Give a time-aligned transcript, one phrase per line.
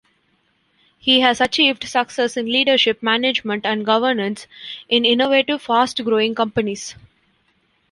[0.97, 4.47] He has achieved success in leadership, management and governance
[4.89, 6.95] in innovative fast growing companies.